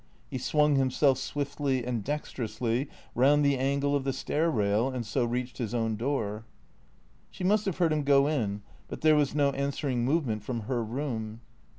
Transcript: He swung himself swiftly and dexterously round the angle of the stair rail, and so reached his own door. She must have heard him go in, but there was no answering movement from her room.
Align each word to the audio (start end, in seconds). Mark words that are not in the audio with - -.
He 0.31 0.39
swung 0.39 0.77
himself 0.77 1.19
swiftly 1.19 1.85
and 1.85 2.03
dexterously 2.03 2.89
round 3.13 3.45
the 3.45 3.55
angle 3.55 3.95
of 3.95 4.03
the 4.03 4.13
stair 4.13 4.49
rail, 4.49 4.87
and 4.89 5.05
so 5.05 5.23
reached 5.25 5.59
his 5.59 5.75
own 5.75 5.95
door. 5.95 6.43
She 7.29 7.43
must 7.43 7.65
have 7.65 7.77
heard 7.77 7.93
him 7.93 8.01
go 8.01 8.25
in, 8.25 8.63
but 8.87 9.01
there 9.01 9.15
was 9.15 9.35
no 9.35 9.51
answering 9.51 10.03
movement 10.03 10.43
from 10.43 10.61
her 10.61 10.83
room. 10.83 11.41